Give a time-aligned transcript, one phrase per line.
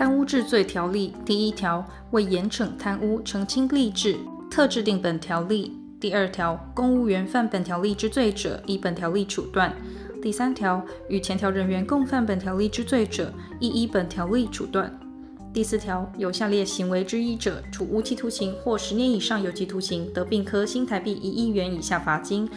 [0.00, 4.16] 贪污治罪条例第一条为严惩贪污、澄清吏治，
[4.50, 5.78] 特制定本条例。
[6.00, 9.70] 第二条，公务员犯本条例之罪者，依本条例处断。
[10.22, 14.90] 第三条，与前条人员共犯本条例之罪者，亦依本条例处断。
[15.52, 22.48] 第四条，有下列行为之一者，处无期徒刑或十年以上有期徒刑，得并科新台币一亿元以下罚金。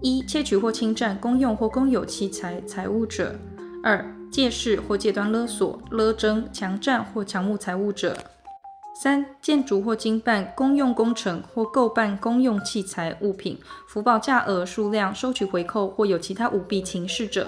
[0.00, 3.32] 一、窃取或侵占公用或公有器材财物者；
[3.82, 8.10] 二、借势或借端勒索、勒征、强占或强募财物者；
[9.00, 17.44] 三、建筑或经办公用工程或购办公用器材物品，福报价额、数量、收取回扣或有其他舞弊情事者；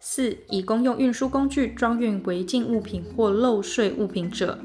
[0.00, 4.56] 四、以公用运输工具装运违禁物品或漏税物品者；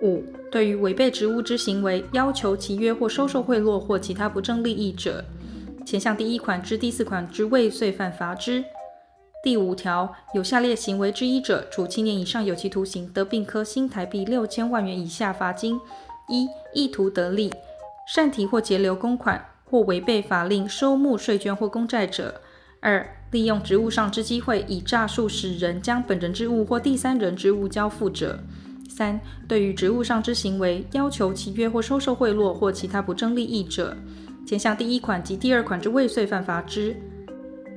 [0.00, 5.22] 五、对于违背职务之行为，要求其约或收受贿赂或其他不正利益者。
[5.84, 8.64] 前项第一款之第四款之未遂犯罚之。
[9.44, 15.78] 第五条，有下列行为之一者，处七年以上有期徒刑，得并科新台币六千万元以下罚金。
[16.30, 17.52] 一、意图得利，
[18.08, 22.40] 擅提或截留公款，或违背法令收募税捐或公债者；
[22.80, 28.38] 二、利用职务上之机会，以诈术使人将本人之物或第三人之物交付者；
[28.88, 33.94] 三、对于职务上之行为，要求契约或收受贿赂或其他不正利益者。
[34.46, 36.96] 前项第一款及第二款之未遂犯罚之。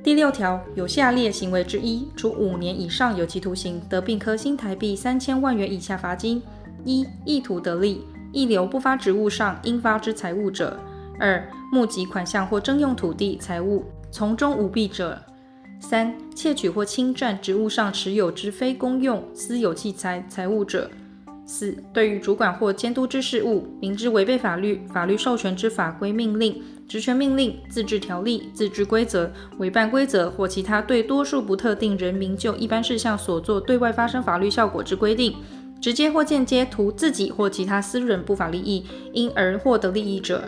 [0.08, 6.42] 第六条，有下列行为之一，处五年以上有期徒刑，得并科新台币三千万元以下罚金：
[6.82, 10.72] 一、意图得利，溢留不发职务上应发之财物者；
[11.20, 15.14] 二、募集款项或征用土地财物，从中舞弊者；
[15.78, 20.90] 三、窃取或侵占职务上持有之非公用私有器材财物者。
[21.50, 35.34] 四、对于主管或监督之事务，明知违背法律、法律授权之法规命令、职权命令、自治条例、自治规则、委办规则或其他对多数不特定人民就一般事项所做对外发生法律效果之规定，
[35.80, 38.84] 直接或间接图自己或其他私人不法利益，
[39.14, 40.44] 因而获得利益者。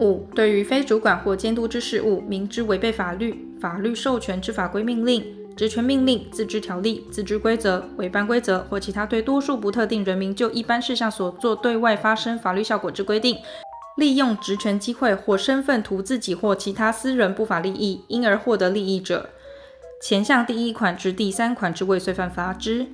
[0.00, 5.24] 五、对于非主管或监督之事务，明知违背法律、法律授权之法规命令。
[5.58, 13.36] 职权命令、自治条例、自治规则、委办规则或其他对多数不特定人民就一般事项所做对外发生法律效果之规定，
[13.96, 19.30] 利用职权机会或身份图自己或其他私人不法利益，因而获得利益者，
[20.00, 22.86] 前项第一款至第三款之未遂犯罚之。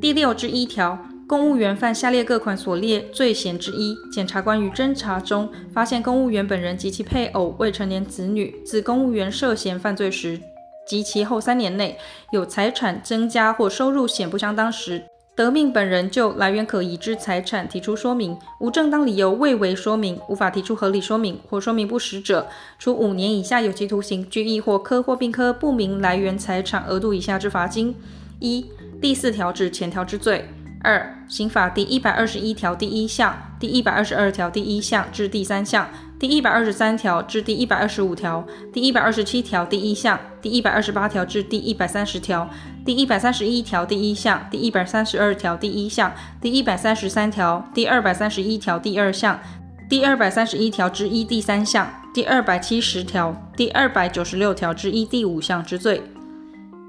[0.00, 0.98] 第六之一条，
[1.28, 10.40] 公务员犯下列各款所列罪嫌之一，检察官于侦查中发现公务员本人及其配偶、未成年子女自公务员涉嫌犯罪时，
[10.86, 11.98] 及其后三年内
[12.32, 15.04] 有财产增加或收入显不相当时，
[15.34, 22.46] 得命本人就来源可疑之财产提出说明，无正当理由未为说明，无法提出合理说明或说明不实者，
[22.78, 27.96] 处五年以下有期徒刑、拘役或科或并科不明来源财产额度以下之罚金。
[28.40, 28.66] 一、
[29.00, 30.48] 第四条至前条之罪。
[30.84, 35.88] 二、刑法第一百二十一条第一项、第一百二十二条第一项至第三项。
[36.18, 42.50] 第一百二十三条至第一百二十五条，第一百二十七条第一项，第一百二十八条至第一百三十条，
[42.84, 49.40] 第一百三十一条第一项，第一百三十二条第一项，第一百三十三条，第二百三十一条第二项，
[49.88, 56.02] 第二百三十一条之一第三项，第二百七十条，第二百九十六条之一第五项之罪。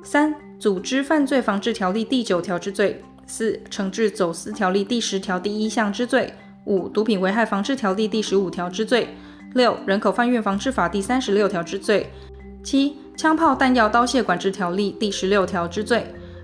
[0.04, 3.02] 三、组织犯罪防治条例第九条之罪。
[3.26, 6.34] 四、惩治走私条例第十条第一项之罪。
[6.66, 9.08] 五、毒品危害防治条例第十五条之罪；
[9.54, 12.08] 六、人口贩运防治法第三十六条之罪；
[12.64, 16.02] 七、枪炮弹药刀械管制条例第十六条之罪；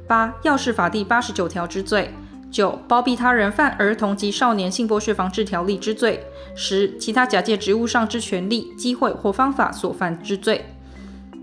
[0.08, 2.10] 八、药事法第八十九条之罪；
[2.52, 6.20] 九、包庇他人犯儿童及少年性剥削防治条例之罪；
[6.56, 10.64] 十、其他假借职务上之权利、机会或方法所犯之罪。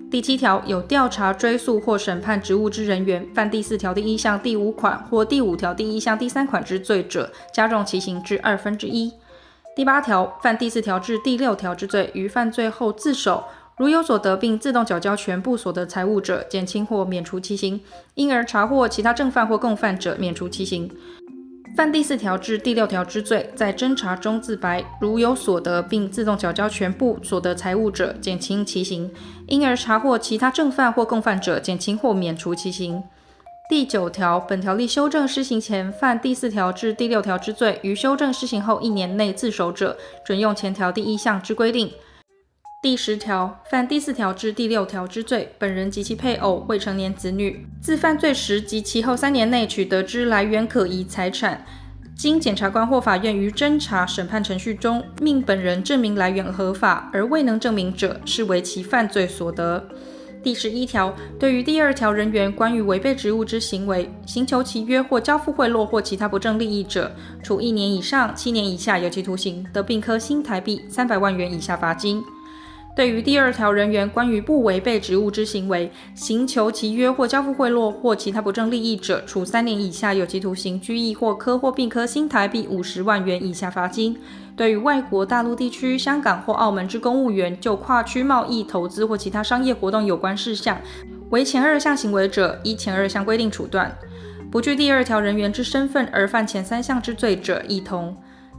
[0.08, 9.12] 第七条，有调查、追诉或审判职务之人员犯第四条第一项第五款或第五条第一项第三款之罪者，加重其刑至二分之一。
[9.74, 13.44] 第八条，犯第四条至第六条之罪，于犯罪后自首，
[13.78, 17.78] 如有所得并自动缴交全部所得财物者，减轻或免除其刑；
[18.14, 20.90] 因而查获其他正犯或共犯者，免除其刑。
[21.76, 29.10] 犯第四条至第六条之罪，在侦查中自白，如有所得并自动缴交全部所得财物者，减轻其刑；
[29.46, 33.02] 因而查获其他正犯或共犯者，减轻或免除其刑。
[33.68, 41.92] 第九条，本条例修正施行前犯第四条至第六条之罪，于修正施行后一年内自首者，准用前条第一项之规定。
[42.82, 51.66] 第十条，犯第四条至第六条之罪，本人及其配偶、未成年子女，自犯罪时及其后三年内取得之来源可疑财产，
[52.14, 59.88] 经检察官或法院于侦查审判程序中，命本人证明来源合法而未能证明者，视为其犯罪所得。
[60.44, 67.10] 第十一条，对于第二条人员关于违背职务之行为，寻求契约或交付贿赂或其他不正利益者，
[67.42, 72.22] 处一年以上七年以下有期徒刑，得并科新台币三百万元以下罚金。
[72.96, 84.18] 对于第二条人员关于不违背职务之行为，行求其约或交付贿赂或其他不正利益者，处三年以下有期徒刑、拘役或科或并科新台币五十万元以下罚金。
[84.56, 90.80] 对于外国大陆地区、香港或澳门之公务员，就跨区贸易、投资或其他商业活动有关事项，
[91.28, 93.94] 为前二项行为者，依前二项规定处断。
[94.50, 98.16] 不具第二条人员之身份而犯前三项之罪者，亦同。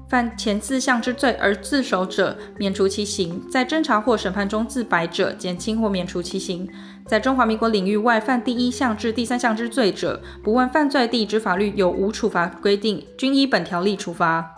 [0.10, 6.70] 犯前四项之罪而自首者，免除其刑；在侦查或审判中自白者，减轻或免除其刑。
[7.06, 14.54] 在中华民国领域外犯第一项至第三项之罪者，不问犯罪地之法律有无处罚规定，均依本条例处罚。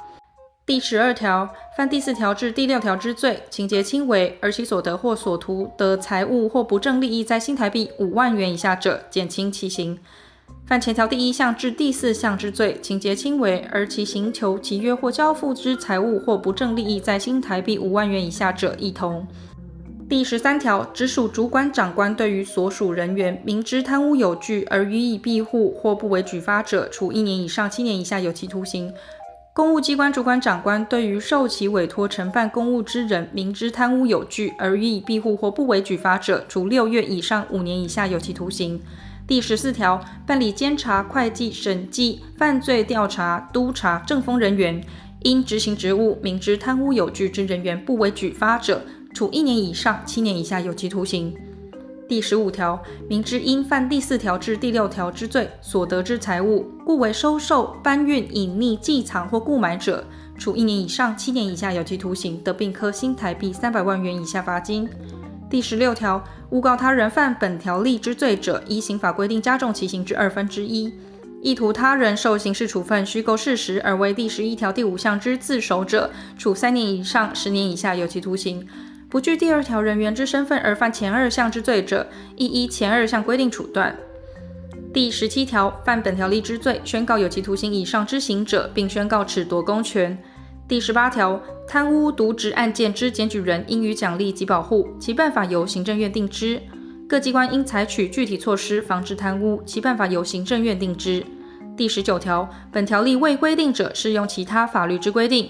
[0.67, 9.97] 第十二条，犯第四条至第六条之罪，情节轻微，而其所得或所图得财物或不正利益在新台币五万元以下者，减轻其刑。
[10.65, 19.25] 犯前条第一项至第四项之罪，情节轻微，而其行求契约或交付之财物或不正利益在新台币五万元以下者，亦同。
[20.07, 28.93] 第十三条，直属主管长官对于所属人员明知贪污有据而予以庇护或不为举发者，处一年以上七年以下有期徒刑。
[29.53, 38.79] 公务机关主管长官对于受其委托承办公务之人明知贪污有据而予以庇护或不为举发者，处六月以上五年以下有期徒刑。
[39.29, 44.83] 第十四条，办理监察、会计、审计、犯罪调查、督察、政风人员，
[45.21, 48.81] 因执行职务明知贪污有据之人员不为举发者，
[49.13, 51.31] 处一年以上七年以下有期徒刑。
[52.07, 60.03] 第十五条，明知因犯第四条至第六条之罪所得之财物，故为收受、搬运、隐匿、寄藏或购买者，
[60.39, 64.89] 处一年以上七年以下有期徒刑，得并科新台币三百万元以下罚金。
[65.49, 70.93] 第十六条，诬告他人犯本条例之罪者，依刑法规定加重其刑之二分之一。
[71.41, 78.67] 意图他人受刑事处分，虚构事实而为第十一条第五项之自首者，处三年以上十年以下有期徒刑。
[79.09, 83.95] 不具第二条人员之身份而犯前二项之罪者，亦依前二项规定处断。
[84.93, 90.15] 第十七条，犯本条例之罪，宣告有期徒刑以上之刑者，并宣告褫夺公权。
[90.69, 96.61] 第十八条，贪污渎职案件之检举人应予奖励及保护，其办法由行政院定之。
[97.07, 101.25] 各机关应采取具体措施防治贪污，其办法由行政院定之。
[101.75, 105.49] 第十九条，本条例未规定者，适用其他法律之规定。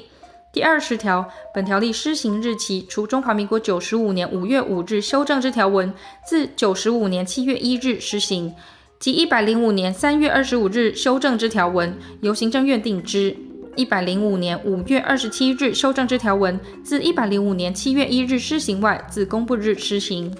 [0.53, 5.93] 第二十条，本条例施行日期，除中华民国九十五年五月五日修正之条文，
[6.25, 8.55] 自九十五年七月一日施行，
[8.97, 13.35] 及一百零五年三月二十五日修正之条文，由行政院定之。
[13.75, 20.33] 一百零五年五月二十七日修正之条文，自一百零五年七月一日施行外，自公布日施行。